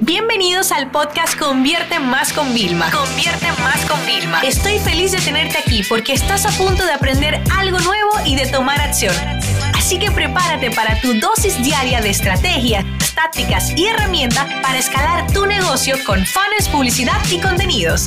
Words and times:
Bienvenidos 0.00 0.72
al 0.72 0.90
podcast 0.90 1.38
Convierte 1.38 1.98
Más 1.98 2.30
con 2.34 2.52
Vilma. 2.52 2.90
Convierte 2.90 3.46
Más 3.62 3.82
con 3.86 3.98
Vilma. 4.04 4.42
Estoy 4.42 4.78
feliz 4.78 5.12
de 5.12 5.18
tenerte 5.20 5.56
aquí 5.56 5.82
porque 5.88 6.12
estás 6.12 6.44
a 6.44 6.50
punto 6.62 6.84
de 6.84 6.92
aprender 6.92 7.42
algo 7.56 7.78
nuevo 7.78 8.10
y 8.26 8.36
de 8.36 8.46
tomar 8.46 8.78
acción. 8.78 9.14
Así 9.74 9.98
que 9.98 10.10
prepárate 10.10 10.70
para 10.70 11.00
tu 11.00 11.14
dosis 11.14 11.56
diaria 11.64 12.02
de 12.02 12.10
estrategias, 12.10 12.84
tácticas 13.14 13.72
y 13.74 13.86
herramientas 13.86 14.46
para 14.62 14.76
escalar 14.76 15.32
tu 15.32 15.46
negocio 15.46 15.96
con 16.04 16.26
fans, 16.26 16.68
publicidad 16.70 17.18
y 17.32 17.40
contenidos. 17.40 18.04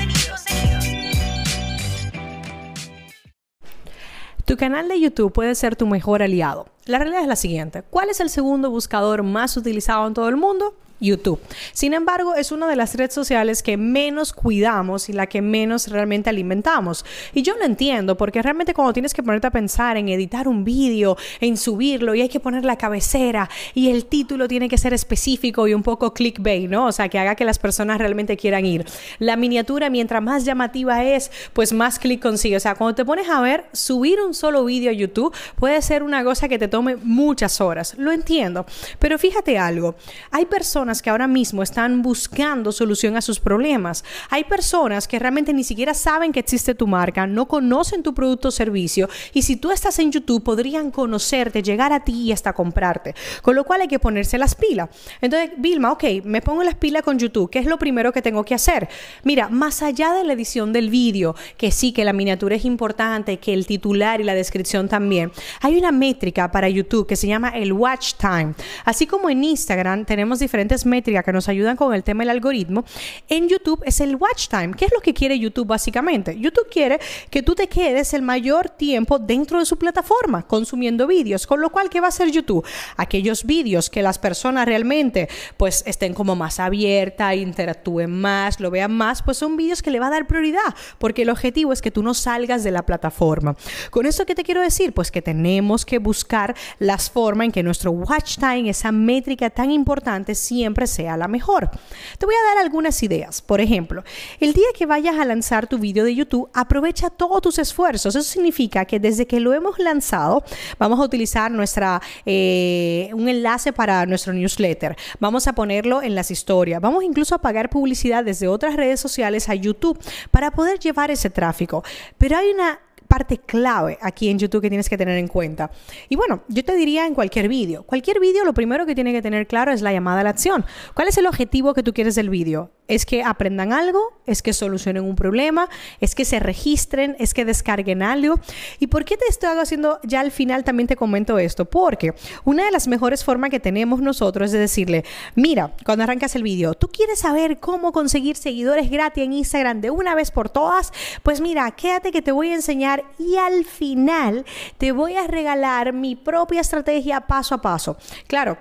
Tu 4.46 4.58
canal 4.58 4.88
de 4.88 5.00
YouTube 5.00 5.34
puede 5.34 5.56
ser 5.56 5.76
tu 5.76 5.88
mejor 5.88 6.22
aliado. 6.22 6.68
La 6.86 7.00
realidad 7.00 7.24
es 7.24 7.28
la 7.28 7.36
siguiente. 7.36 7.82
¿Cuál 7.82 8.10
es 8.10 8.20
el 8.20 8.30
segundo 8.30 8.70
buscador 8.70 9.24
más 9.24 9.58
utilizado 9.58 10.08
en 10.08 10.14
todo 10.14 10.30
el 10.30 10.38
mundo? 10.38 10.76
YouTube. 11.00 11.40
Sin 11.74 11.94
embargo, 11.94 12.36
es 12.36 12.52
una 12.52 12.68
de 12.68 12.76
las 12.76 12.96
redes 12.96 13.14
sociales 13.14 13.64
que 13.64 13.78
menos 13.78 14.34
cuidamos 14.34 15.10
y 15.10 15.14
la 15.14 15.28
que 15.28 15.42
menos 15.42 15.88
realmente 15.88 16.30
alimentamos. 16.30 17.06
Y 17.34 17.42
yo 17.42 17.56
lo 17.58 17.66
entiendo, 17.66 18.18
porque 18.18 18.42
realmente 18.42 18.74
cuando 18.74 18.94
tienes 18.94 19.14
que 19.14 19.24
ponerte 19.24 19.48
a 19.48 19.52
pensar 19.52 19.98
en 19.98 20.10
editar 20.10 20.48
un 20.48 20.64
vídeo, 20.64 21.18
en 21.40 21.58
subirlo 21.58 22.16
y 22.16 22.22
hay 22.22 22.30
que 22.30 22.40
poner 22.40 22.66
la 22.66 22.78
cabecera 22.78 23.50
y 23.74 23.90
el 23.90 24.06
título 24.06 24.48
tiene 24.48 24.70
que 24.70 24.78
ser 24.78 24.94
específico 24.94 25.68
y 25.68 25.74
un 25.74 25.84
poco 25.84 26.14
clickbait, 26.14 26.70
¿no? 26.70 26.88
O 26.88 26.92
sea, 26.92 27.10
que 27.10 27.20
haga 27.20 27.36
que 27.36 27.46
las 27.46 27.60
personas 27.60 27.98
realmente 27.98 28.38
quieran 28.38 28.66
ir. 28.66 28.86
La 29.20 29.36
miniatura, 29.36 29.90
mientras 29.90 30.22
más 30.22 30.46
llamativa 30.46 31.04
es, 31.04 31.32
pues 31.54 31.74
más 31.74 32.00
clic 32.00 32.22
consigue. 32.22 32.58
O 32.58 32.60
sea, 32.60 32.76
cuando 32.76 32.96
te 32.96 33.06
pones 33.06 33.30
a 33.30 33.42
ver, 33.42 33.66
subir 33.74 34.20
un 34.22 34.34
solo 34.34 34.66
vídeo 34.66 34.90
a 34.90 34.94
YouTube 34.94 35.36
puede 35.58 35.82
ser 35.82 36.04
una 36.04 36.24
cosa 36.24 36.48
que 36.48 36.60
te 36.60 36.68
tome 36.68 36.96
muchas 36.98 37.62
horas. 37.62 37.96
Lo 37.98 38.12
entiendo. 38.12 38.66
Pero 39.00 39.18
fíjate 39.18 39.58
algo, 39.58 39.96
hay 40.32 40.46
personas 40.46 40.89
que 40.90 41.10
ahora 41.10 41.28
mismo 41.28 41.62
están 41.62 42.02
buscando 42.02 42.72
solución 42.72 43.16
a 43.16 43.22
sus 43.22 43.40
problemas. 43.40 44.04
Hay 44.30 44.44
personas 44.46 45.08
que 45.08 45.20
realmente 45.20 45.54
ni 45.54 45.64
siquiera 45.64 45.94
saben 45.94 46.32
que 46.32 46.40
existe 46.40 46.74
tu 46.74 46.88
marca, 46.88 47.28
no 47.28 47.48
conocen 47.48 48.02
tu 48.02 48.14
producto 48.14 48.48
o 48.48 48.52
servicio 48.52 49.08
y 49.34 49.44
si 49.44 49.56
tú 49.56 49.72
estás 49.72 50.00
en 50.00 50.12
YouTube 50.12 50.44
podrían 50.44 50.90
conocerte, 50.90 51.62
llegar 51.62 51.94
a 51.94 52.04
ti 52.04 52.24
y 52.24 52.32
hasta 52.32 52.54
comprarte. 52.54 53.14
Con 53.42 53.56
lo 53.56 53.64
cual 53.64 53.82
hay 53.82 53.88
que 53.88 54.00
ponerse 54.00 54.38
las 54.38 54.56
pilas. 54.56 54.90
Entonces, 55.22 55.52
Vilma, 55.58 55.92
ok, 55.92 56.04
me 56.24 56.42
pongo 56.42 56.64
las 56.64 56.76
pilas 56.76 57.04
con 57.04 57.20
YouTube. 57.20 57.50
¿Qué 57.50 57.60
es 57.60 57.66
lo 57.66 57.78
primero 57.78 58.12
que 58.12 58.22
tengo 58.22 58.44
que 58.44 58.56
hacer? 58.56 58.90
Mira, 59.24 59.50
más 59.50 59.84
allá 59.84 60.14
de 60.14 60.24
la 60.24 60.34
edición 60.34 60.74
del 60.74 60.90
vídeo, 60.90 61.36
que 61.58 61.72
sí, 61.72 61.92
que 61.92 62.04
la 62.04 62.14
miniatura 62.14 62.56
es 62.56 62.66
importante, 62.66 63.38
que 63.38 63.54
el 63.54 63.66
titular 63.66 64.22
y 64.22 64.24
la 64.24 64.34
descripción 64.34 64.88
también, 64.90 65.32
hay 65.62 65.78
una 65.78 65.92
métrica 65.92 66.52
para 66.52 66.70
YouTube 66.70 67.08
que 67.08 67.16
se 67.16 67.28
llama 67.28 67.50
el 67.50 67.74
watch 67.74 68.14
time. 68.16 68.54
Así 68.86 69.06
como 69.06 69.30
en 69.30 69.44
Instagram 69.44 70.06
tenemos 70.06 70.40
diferentes 70.40 70.79
métricas 70.86 71.24
que 71.24 71.34
nos 71.34 71.50
ayudan 71.50 71.76
con 71.76 71.94
el 71.94 72.04
tema 72.04 72.24
del 72.24 72.32
algoritmo, 72.32 72.86
en 73.28 73.48
YouTube 73.48 73.82
es 73.86 74.00
el 74.02 74.16
watch 74.16 74.48
time. 74.48 74.74
¿Qué 74.78 74.86
es 74.86 74.92
lo 74.94 75.02
que 75.02 75.14
quiere 75.14 75.38
YouTube 75.38 75.68
básicamente? 75.68 76.38
YouTube 76.40 76.70
quiere 76.72 77.00
que 77.30 77.44
tú 77.44 77.56
te 77.56 77.68
quedes 77.68 78.14
el 78.14 78.22
mayor 78.22 78.70
tiempo 78.70 79.20
dentro 79.20 79.60
de 79.60 79.66
su 79.66 79.78
plataforma 79.78 80.44
consumiendo 80.48 81.08
vídeos, 81.08 81.48
con 81.48 81.62
lo 81.62 81.70
cual, 81.70 81.90
¿qué 81.90 82.00
va 82.00 82.08
a 82.08 82.10
hacer 82.10 82.32
YouTube? 82.32 82.66
Aquellos 82.98 83.44
vídeos 83.44 83.90
que 83.90 84.02
las 84.02 84.20
personas 84.20 84.66
realmente 84.66 85.30
pues 85.58 85.84
estén 85.86 86.14
como 86.14 86.36
más 86.36 86.60
abiertas, 86.60 87.36
interactúen 87.36 88.12
más, 88.12 88.60
lo 88.60 88.72
vean 88.72 88.92
más, 88.92 89.22
pues 89.22 89.38
son 89.38 89.58
vídeos 89.58 89.82
que 89.82 89.92
le 89.92 90.00
va 90.00 90.08
a 90.08 90.12
dar 90.12 90.28
prioridad, 90.28 90.76
porque 90.98 91.24
el 91.24 91.30
objetivo 91.30 91.74
es 91.74 91.82
que 91.82 91.92
tú 91.92 92.04
no 92.04 92.14
salgas 92.14 92.64
de 92.64 92.72
la 92.72 92.86
plataforma. 92.86 93.56
¿Con 93.90 94.06
eso 94.06 94.26
qué 94.26 94.36
te 94.36 94.44
quiero 94.44 94.62
decir? 94.62 94.94
Pues 94.94 95.12
que 95.12 95.22
tenemos 95.22 95.86
que 95.86 95.98
buscar 95.98 96.56
las 96.80 97.10
formas 97.10 97.46
en 97.46 97.52
que 97.52 97.64
nuestro 97.64 97.92
watch 97.92 98.38
time, 98.38 98.70
esa 98.70 98.92
métrica 98.92 99.50
tan 99.50 99.72
importante, 99.72 100.36
siempre 100.36 100.69
sea 100.88 101.18
la 101.18 101.28
mejor. 101.28 101.70
Te 102.18 102.26
voy 102.26 102.36
a 102.36 102.50
dar 102.50 102.64
algunas 102.64 103.02
ideas. 103.04 103.42
Por 103.42 103.62
ejemplo, 103.62 104.04
el 104.40 104.54
día 104.54 104.68
que 104.76 104.86
vayas 104.86 105.18
a 105.18 105.26
lanzar 105.26 105.68
tu 105.68 105.78
vídeo 105.78 106.04
de 106.04 106.16
YouTube, 106.16 106.50
aprovecha 106.54 107.10
todos 107.10 107.42
tus 107.42 107.60
esfuerzos. 107.60 108.16
Eso 108.16 108.28
significa 108.28 108.86
que 108.86 109.00
desde 109.00 109.28
que 109.28 109.40
lo 109.40 109.54
hemos 109.54 109.80
lanzado, 109.80 110.44
vamos 110.78 111.00
a 111.00 111.04
utilizar 111.04 111.52
nuestra, 111.52 112.02
eh, 112.26 113.10
un 113.14 113.30
enlace 113.30 113.74
para 113.74 114.06
nuestro 114.06 114.34
newsletter. 114.34 114.96
Vamos 115.20 115.48
a 115.48 115.54
ponerlo 115.54 116.02
en 116.02 116.16
las 116.16 116.32
historias. 116.32 116.82
Vamos 116.82 117.04
incluso 117.04 117.36
a 117.36 117.40
pagar 117.40 117.70
publicidad 117.70 118.24
desde 118.24 118.48
otras 118.48 118.76
redes 118.76 119.00
sociales 119.00 119.50
a 119.50 119.56
YouTube 119.56 120.00
para 120.32 120.52
poder 120.52 120.80
llevar 120.80 121.12
ese 121.12 121.30
tráfico. 121.30 121.84
Pero 122.18 122.38
hay 122.38 122.50
una 122.50 122.80
parte 123.10 123.40
clave 123.40 123.98
aquí 124.02 124.30
en 124.30 124.38
YouTube 124.38 124.62
que 124.62 124.70
tienes 124.70 124.88
que 124.88 124.98
tener 124.98 125.18
en 125.18 125.28
cuenta. 125.28 125.72
Y 126.08 126.16
bueno, 126.16 126.44
yo 126.48 126.64
te 126.64 126.76
diría 126.76 127.08
en 127.08 127.16
cualquier 127.16 127.50
vídeo. 127.50 127.84
Cualquier 127.84 128.20
vídeo 128.20 128.46
lo 128.46 128.54
primero 128.54 128.86
que 128.86 128.96
tiene 128.96 129.12
que 129.12 129.22
tener 129.22 129.48
claro 129.48 129.72
es 129.72 129.82
la 129.82 129.92
llamada 129.92 130.22
a 130.22 130.24
la 130.24 130.30
acción. 130.30 130.64
¿Cuál 130.94 131.08
es 131.08 131.18
el 131.18 131.26
objetivo 131.26 131.74
que 131.74 131.84
tú 131.84 131.92
quieres 131.92 132.14
del 132.16 132.30
vídeo? 132.30 132.70
¿Es 132.90 133.06
que 133.06 133.24
aprendan 133.24 133.72
algo? 133.72 134.20
¿Es 134.26 134.42
que 134.42 134.52
solucionen 134.52 135.04
un 135.04 135.16
problema? 135.16 135.70
¿Es 136.02 136.16
que 136.16 136.26
se 136.26 136.40
registren? 136.40 137.16
¿Es 137.20 137.36
que 137.36 137.46
descarguen 137.46 138.02
algo? 138.02 138.40
¿Y 138.80 138.88
por 138.88 139.06
qué 139.06 139.16
te 139.16 139.26
estoy 139.30 139.58
haciendo 139.60 140.00
ya 140.04 140.22
al 140.22 140.32
final 140.32 140.64
también 140.64 140.88
te 140.88 140.96
comento 140.96 141.38
esto? 141.38 141.66
Porque 141.66 142.16
una 142.46 142.66
de 142.66 142.72
las 142.72 142.88
mejores 142.88 143.24
formas 143.24 143.52
que 143.52 143.60
tenemos 143.60 144.02
nosotros 144.02 144.48
es 144.48 144.52
de 144.54 144.60
decirle, 144.60 145.06
mira, 145.36 145.72
cuando 145.86 146.04
arrancas 146.04 146.36
el 146.36 146.42
vídeo, 146.42 146.74
¿tú 146.74 146.88
quieres 146.88 147.20
saber 147.20 147.60
cómo 147.60 147.92
conseguir 147.92 148.36
seguidores 148.36 148.90
gratis 148.90 149.24
en 149.24 149.34
Instagram 149.34 149.82
de 149.82 149.92
una 149.92 150.16
vez 150.16 150.32
por 150.32 150.50
todas? 150.50 150.92
Pues 151.22 151.42
mira, 151.42 151.70
quédate 151.70 152.12
que 152.12 152.24
te 152.24 152.32
voy 152.32 152.50
a 152.50 152.56
enseñar 152.56 153.06
y 153.20 153.36
al 153.36 153.66
final 153.66 154.46
te 154.80 154.92
voy 154.92 155.16
a 155.16 155.28
regalar 155.28 155.94
mi 155.94 156.16
propia 156.16 156.62
estrategia 156.62 157.22
paso 157.22 157.54
a 157.54 157.62
paso. 157.62 157.98
Claro, 158.26 158.58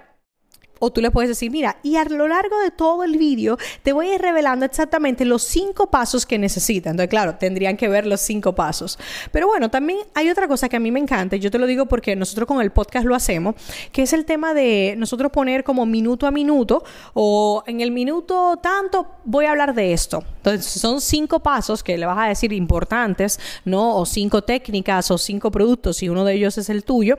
o 0.78 0.91
tú 0.91 1.00
le 1.00 1.11
puedes 1.11 1.28
decir, 1.28 1.50
mira, 1.50 1.77
y 1.83 1.97
a 1.97 2.05
lo 2.05 2.28
largo 2.28 2.59
de 2.61 2.71
todo 2.71 3.05
el 3.05 3.16
vídeo 3.16 3.59
te 3.83 3.93
voy 3.93 4.09
a 4.09 4.15
ir 4.15 4.21
revelando 4.21 4.65
exactamente 4.65 5.25
los 5.25 5.43
cinco 5.43 5.91
pasos 5.91 6.27
que 6.27 6.39
necesitan. 6.39 6.93
Entonces, 6.93 7.11
claro, 7.11 7.34
tendrían 7.37 7.77
que 7.77 7.89
ver 7.89 8.06
los 8.06 8.21
cinco 8.21 8.55
pasos. 8.55 8.99
Pero 9.33 9.47
bueno, 9.47 9.71
también 9.71 10.00
hay 10.15 10.31
otra 10.31 10.49
cosa 10.49 10.69
que 10.69 10.77
a 10.77 10.81
mí 10.81 10.91
me 10.91 11.00
encanta, 11.00 11.37
y 11.37 11.41
yo 11.41 11.50
te 11.50 11.59
lo 11.59 11.66
digo 11.66 11.87
porque 11.87 12.16
nosotros 12.16 12.47
con 12.47 12.61
el 12.61 12.71
podcast 12.71 13.06
lo 13.06 13.15
hacemos, 13.15 13.55
que 13.93 14.03
es 14.03 14.12
el 14.12 14.25
tema 14.25 14.55
de 14.55 14.94
nosotros 14.97 15.33
poner 15.33 15.65
como 15.65 15.87
minuto 15.87 16.27
a 16.27 16.31
minuto 16.31 16.84
o 17.15 17.62
en 17.66 17.81
el 17.81 17.91
minuto 17.91 18.59
tanto 18.62 19.06
voy 19.25 19.47
a 19.47 19.50
hablar 19.50 19.75
de 19.75 19.93
esto. 19.93 20.22
Entonces, 20.39 20.81
son 20.81 21.00
cinco 21.00 21.41
pasos 21.41 21.83
que 21.83 21.99
le 21.99 22.06
vas 22.06 22.19
a 22.19 22.28
decir 22.28 22.53
importantes, 22.53 23.39
¿no? 23.65 23.97
O 23.97 24.06
cinco 24.06 24.43
técnicas 24.43 25.10
o 25.10 25.19
cinco 25.19 25.50
productos, 25.50 26.03
y 26.03 26.09
uno 26.09 26.25
de 26.25 26.34
ellos 26.34 26.59
es 26.59 26.71
el 26.71 26.84
tuyo. 26.84 27.16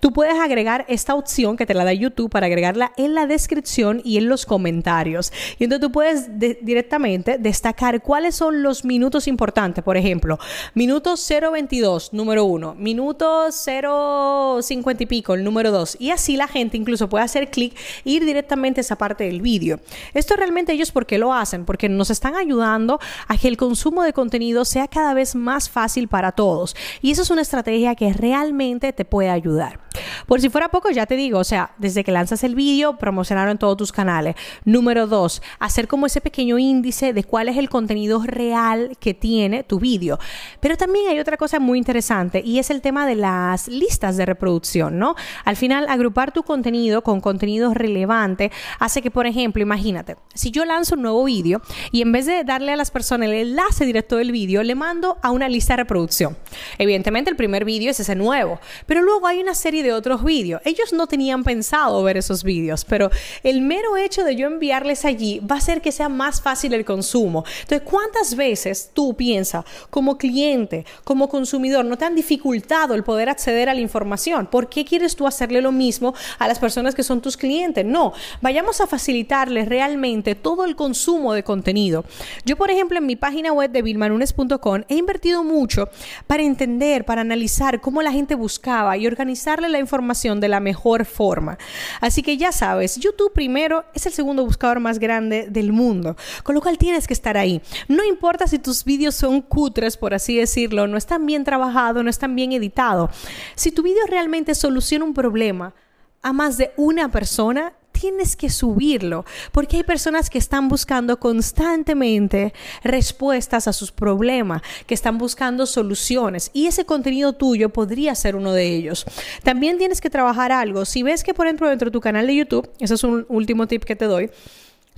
Tú 0.00 0.12
puedes 0.12 0.38
agregar 0.38 0.84
esta 0.88 1.14
opción 1.14 1.56
que 1.56 1.66
te 1.66 1.74
la 1.74 1.84
da 1.84 1.92
YouTube 1.92 2.30
para 2.30 2.46
agregarla 2.46 2.92
en 3.04 3.14
la 3.14 3.26
descripción 3.26 4.00
y 4.04 4.18
en 4.18 4.28
los 4.28 4.46
comentarios. 4.46 5.32
Y 5.58 5.64
entonces 5.64 5.86
tú 5.86 5.92
puedes 5.92 6.38
directamente 6.38 7.38
destacar 7.38 8.02
cuáles 8.02 8.34
son 8.34 8.62
los 8.62 8.84
minutos 8.84 9.28
importantes. 9.28 9.84
Por 9.84 9.96
ejemplo, 9.96 10.38
minuto 10.74 11.14
022, 11.16 12.12
número 12.12 12.44
1, 12.44 12.74
minuto 12.74 13.50
050 13.50 15.02
y 15.02 15.06
pico, 15.06 15.34
el 15.34 15.44
número 15.44 15.70
2. 15.70 15.96
Y 16.00 16.10
así 16.10 16.36
la 16.36 16.48
gente 16.48 16.76
incluso 16.76 17.08
puede 17.08 17.24
hacer 17.24 17.50
clic 17.50 17.74
e 18.04 18.10
ir 18.10 18.24
directamente 18.24 18.80
a 18.80 18.82
esa 18.82 18.96
parte 18.96 19.24
del 19.24 19.40
vídeo. 19.40 19.80
Esto 20.14 20.36
realmente 20.36 20.72
ellos 20.72 20.92
porque 20.92 21.18
lo 21.18 21.34
hacen, 21.34 21.64
porque 21.64 21.88
nos 21.88 22.10
están 22.10 22.36
ayudando 22.36 22.98
a 23.28 23.36
que 23.36 23.48
el 23.48 23.56
consumo 23.56 24.02
de 24.02 24.12
contenido 24.12 24.64
sea 24.64 24.88
cada 24.88 25.14
vez 25.14 25.34
más 25.34 25.68
fácil 25.68 26.08
para 26.08 26.32
todos. 26.32 26.76
Y 27.00 27.10
eso 27.10 27.22
es 27.22 27.30
una 27.30 27.42
estrategia 27.42 27.94
que 27.94 28.12
realmente 28.12 28.92
te 28.92 29.04
puede 29.04 29.30
ayudar. 29.30 29.80
Por 30.26 30.40
si 30.40 30.48
fuera 30.48 30.68
poco, 30.68 30.90
ya 30.90 31.06
te 31.06 31.16
digo, 31.16 31.38
o 31.38 31.44
sea, 31.44 31.72
desde 31.78 32.04
que 32.04 32.12
lanzas 32.12 32.44
el 32.44 32.54
vídeo, 32.54 32.96
promocionarlo 32.98 33.52
en 33.52 33.58
todos 33.58 33.76
tus 33.76 33.92
canales. 33.92 34.34
Número 34.64 35.06
dos, 35.06 35.42
hacer 35.58 35.88
como 35.88 36.06
ese 36.06 36.20
pequeño 36.20 36.58
índice 36.58 37.12
de 37.12 37.24
cuál 37.24 37.48
es 37.48 37.56
el 37.56 37.68
contenido 37.68 38.22
real 38.24 38.96
que 39.00 39.14
tiene 39.14 39.62
tu 39.62 39.78
vídeo. 39.78 40.18
Pero 40.60 40.76
también 40.76 41.08
hay 41.08 41.18
otra 41.18 41.36
cosa 41.36 41.58
muy 41.58 41.78
interesante 41.78 42.42
y 42.44 42.58
es 42.58 42.70
el 42.70 42.80
tema 42.80 43.06
de 43.06 43.16
las 43.16 43.68
listas 43.68 44.16
de 44.16 44.26
reproducción, 44.26 44.98
¿no? 44.98 45.14
Al 45.44 45.56
final, 45.56 45.86
agrupar 45.88 46.32
tu 46.32 46.42
contenido 46.42 47.02
con 47.02 47.20
contenido 47.20 47.74
relevante 47.74 48.50
hace 48.78 49.02
que, 49.02 49.10
por 49.10 49.26
ejemplo, 49.26 49.62
imagínate, 49.62 50.16
si 50.34 50.50
yo 50.50 50.64
lanzo 50.64 50.94
un 50.94 51.02
nuevo 51.02 51.24
vídeo 51.24 51.62
y 51.90 52.02
en 52.02 52.12
vez 52.12 52.26
de 52.26 52.44
darle 52.44 52.72
a 52.72 52.76
las 52.76 52.90
personas 52.90 53.28
el 53.28 53.34
enlace 53.34 53.84
directo 53.84 54.16
del 54.16 54.32
vídeo, 54.32 54.62
le 54.62 54.74
mando 54.74 55.18
a 55.22 55.30
una 55.30 55.48
lista 55.48 55.74
de 55.74 55.78
reproducción. 55.78 56.36
Evidentemente, 56.78 57.30
el 57.30 57.36
primer 57.36 57.64
vídeo 57.64 57.90
es 57.90 58.00
ese 58.00 58.14
nuevo, 58.14 58.60
pero 58.86 59.02
luego 59.02 59.26
hay 59.26 59.40
una 59.40 59.54
serie 59.54 59.81
de 59.82 59.92
otros 59.92 60.24
vídeos. 60.24 60.60
Ellos 60.64 60.92
no 60.92 61.06
tenían 61.06 61.44
pensado 61.44 62.02
ver 62.02 62.16
esos 62.16 62.44
vídeos, 62.44 62.84
pero 62.84 63.10
el 63.42 63.60
mero 63.60 63.96
hecho 63.96 64.24
de 64.24 64.36
yo 64.36 64.46
enviarles 64.46 65.04
allí 65.04 65.40
va 65.40 65.56
a 65.56 65.58
hacer 65.58 65.80
que 65.80 65.92
sea 65.92 66.08
más 66.08 66.40
fácil 66.40 66.74
el 66.74 66.84
consumo. 66.84 67.44
Entonces, 67.62 67.88
¿cuántas 67.88 68.36
veces 68.36 68.90
tú 68.92 69.14
piensas 69.14 69.64
como 69.90 70.18
cliente, 70.18 70.84
como 71.04 71.28
consumidor, 71.28 71.84
no 71.84 71.96
te 71.96 72.04
han 72.04 72.14
dificultado 72.14 72.94
el 72.94 73.04
poder 73.04 73.28
acceder 73.28 73.68
a 73.68 73.74
la 73.74 73.80
información? 73.80 74.46
¿Por 74.46 74.68
qué 74.68 74.84
quieres 74.84 75.16
tú 75.16 75.26
hacerle 75.26 75.60
lo 75.60 75.72
mismo 75.72 76.14
a 76.38 76.48
las 76.48 76.58
personas 76.58 76.94
que 76.94 77.02
son 77.02 77.20
tus 77.20 77.36
clientes? 77.36 77.84
No, 77.84 78.12
vayamos 78.40 78.80
a 78.80 78.86
facilitarles 78.86 79.68
realmente 79.68 80.34
todo 80.34 80.64
el 80.64 80.76
consumo 80.76 81.34
de 81.34 81.42
contenido. 81.42 82.04
Yo, 82.44 82.56
por 82.56 82.70
ejemplo, 82.70 82.98
en 82.98 83.06
mi 83.06 83.16
página 83.16 83.52
web 83.52 83.70
de 83.70 83.82
vilmanunes.com 83.82 84.82
he 84.88 84.94
invertido 84.96 85.44
mucho 85.44 85.88
para 86.26 86.42
entender, 86.42 87.04
para 87.04 87.20
analizar 87.20 87.80
cómo 87.80 88.02
la 88.02 88.12
gente 88.12 88.34
buscaba 88.34 88.96
y 88.96 89.06
organizarle 89.06 89.68
la 89.72 89.78
información 89.78 90.40
de 90.40 90.48
la 90.48 90.60
mejor 90.60 91.04
forma. 91.04 91.58
Así 92.00 92.22
que 92.22 92.36
ya 92.36 92.52
sabes, 92.52 92.96
YouTube 92.96 93.32
primero 93.32 93.84
es 93.94 94.06
el 94.06 94.12
segundo 94.12 94.44
buscador 94.44 94.80
más 94.80 94.98
grande 94.98 95.48
del 95.50 95.72
mundo, 95.72 96.16
con 96.42 96.54
lo 96.54 96.60
cual 96.60 96.78
tienes 96.78 97.06
que 97.06 97.14
estar 97.14 97.36
ahí. 97.36 97.60
No 97.88 98.04
importa 98.04 98.46
si 98.46 98.58
tus 98.58 98.84
vídeos 98.84 99.14
son 99.14 99.40
cutres, 99.42 99.96
por 99.96 100.14
así 100.14 100.36
decirlo, 100.36 100.86
no 100.86 100.96
están 100.96 101.26
bien 101.26 101.44
trabajados, 101.44 102.04
no 102.04 102.10
están 102.10 102.36
bien 102.36 102.52
editados. 102.52 103.10
Si 103.54 103.72
tu 103.72 103.82
vídeo 103.82 104.04
realmente 104.06 104.54
soluciona 104.54 105.04
un 105.04 105.14
problema 105.14 105.74
a 106.22 106.32
más 106.32 106.56
de 106.56 106.72
una 106.76 107.10
persona, 107.10 107.72
tienes 108.02 108.34
que 108.34 108.50
subirlo, 108.50 109.24
porque 109.52 109.76
hay 109.76 109.84
personas 109.84 110.28
que 110.28 110.38
están 110.38 110.68
buscando 110.68 111.20
constantemente 111.20 112.52
respuestas 112.82 113.68
a 113.68 113.72
sus 113.72 113.92
problemas, 113.92 114.60
que 114.88 114.94
están 114.94 115.18
buscando 115.18 115.66
soluciones 115.66 116.50
y 116.52 116.66
ese 116.66 116.84
contenido 116.84 117.32
tuyo 117.32 117.68
podría 117.68 118.16
ser 118.16 118.34
uno 118.34 118.54
de 118.54 118.74
ellos. 118.74 119.06
También 119.44 119.78
tienes 119.78 120.00
que 120.00 120.10
trabajar 120.10 120.50
algo. 120.50 120.84
Si 120.84 121.04
ves 121.04 121.22
que, 121.22 121.32
por 121.32 121.46
ejemplo, 121.46 121.68
dentro 121.68 121.90
de 121.90 121.92
tu 121.92 122.00
canal 122.00 122.26
de 122.26 122.34
YouTube, 122.34 122.68
ese 122.80 122.94
es 122.94 123.04
un 123.04 123.24
último 123.28 123.68
tip 123.68 123.84
que 123.84 123.94
te 123.94 124.06
doy, 124.06 124.30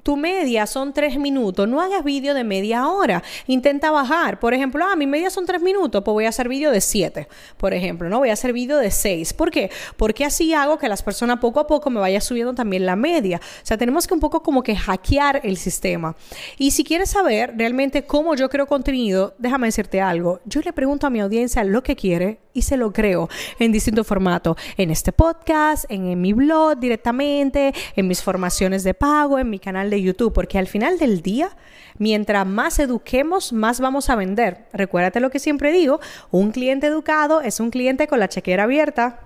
tu 0.05 0.17
media 0.19 0.67
son 0.67 0.93
tres 0.93 1.19
minutos, 1.19 1.67
no 1.67 1.81
hagas 1.81 2.05
vídeo 2.05 2.35
de 2.35 2.45
media 2.45 2.87
hora. 2.89 3.23
Intenta 3.47 3.91
bajar. 3.91 4.39
Por 4.39 4.53
ejemplo, 4.53 4.85
ah, 4.87 4.95
mi 4.97 5.07
media 5.07 5.31
son 5.31 5.47
tres 5.47 5.63
minutos, 5.63 6.03
pues 6.05 6.13
voy 6.13 6.27
a 6.27 6.29
hacer 6.29 6.47
vídeo 6.47 6.71
de 6.71 6.83
siete, 6.83 7.27
por 7.57 7.73
ejemplo, 7.73 8.11
¿no? 8.11 8.19
Voy 8.19 8.29
a 8.29 8.35
hacer 8.35 8.53
vídeo 8.53 8.77
de 8.77 8.91
seis. 8.91 9.33
¿Por 9.33 9.51
qué? 9.51 9.71
Porque 9.97 10.27
así 10.27 10.53
hago 10.53 10.77
que 10.79 10.89
las 10.89 11.03
personas 11.03 11.39
poco 11.39 11.59
a 11.59 11.67
poco 11.67 11.89
me 11.89 12.01
vaya 12.01 12.21
subiendo 12.21 12.55
también 12.55 12.85
la 12.85 12.97
media. 12.97 13.41
O 13.43 13.67
sea, 13.67 13.79
tenemos 13.79 14.07
que 14.07 14.13
un 14.13 14.21
poco 14.21 14.43
como 14.43 14.63
que 14.63 14.77
hackear 14.77 15.41
el 15.43 15.57
sistema. 15.57 16.15
Y 16.59 16.73
si 16.73 16.85
quieres 16.85 17.11
saber 17.11 17.55
realmente 17.57 18.05
cómo 18.05 18.35
yo 18.35 18.51
creo 18.51 18.67
contenido, 18.67 19.35
déjame 19.39 19.69
decirte 19.69 20.03
algo. 20.03 20.41
Yo 20.45 20.61
le 20.61 20.75
pregunto 20.75 21.07
a 21.07 21.11
mi 21.11 21.21
audiencia 21.21 21.65
lo 21.65 21.83
que 21.83 21.97
quiere 21.97 22.41
y 22.53 22.63
se 22.63 22.77
lo 22.77 22.93
creo 22.93 23.31
en 23.59 23.73
distintos 23.73 24.07
formatos. 24.07 24.59
En 24.77 24.91
este 24.91 25.13
podcast, 25.13 25.87
en, 25.89 26.09
en 26.09 26.21
mi 26.21 26.35
blog 26.35 26.79
directamente, 26.79 27.73
en 27.97 28.07
mis 28.07 28.23
formaciones 28.23 28.85
de 28.85 28.93
pago, 28.93 29.39
en 29.39 29.49
mi 29.49 29.59
canal 29.59 29.94
YouTube, 30.03 30.33
porque 30.33 30.59
al 30.59 30.67
final 30.67 30.99
del 30.99 31.23
día, 31.23 31.51
mientras 31.99 32.47
más 32.47 32.79
eduquemos, 32.79 33.53
más 33.53 33.81
vamos 33.81 34.11
a 34.11 34.17
vender. 34.17 34.67
Recuérdate 34.73 35.21
lo 35.21 35.31
que 35.31 35.39
siempre 35.39 35.73
digo, 35.73 36.01
un 36.31 36.53
cliente 36.53 36.87
educado 36.87 37.41
es 37.41 37.61
un 37.61 37.71
cliente 37.71 38.07
con 38.07 38.21
la 38.21 38.29
chequera 38.29 38.65
abierta. 38.65 39.21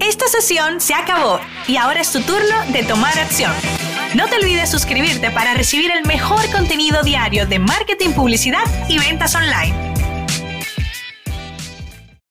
Esta 0.00 0.26
sesión 0.28 0.80
se 0.80 0.94
acabó 0.94 1.40
y 1.68 1.76
ahora 1.76 2.00
es 2.00 2.10
tu 2.10 2.20
turno 2.20 2.72
de 2.72 2.82
tomar 2.84 3.18
acción. 3.18 3.52
No 4.14 4.26
te 4.28 4.36
olvides 4.36 4.70
suscribirte 4.70 5.30
para 5.30 5.54
recibir 5.54 5.90
el 5.90 6.04
mejor 6.06 6.50
contenido 6.50 7.02
diario 7.02 7.46
de 7.46 7.58
marketing, 7.58 8.10
publicidad 8.10 8.64
y 8.88 8.98
ventas 8.98 9.34
online. 9.34 9.89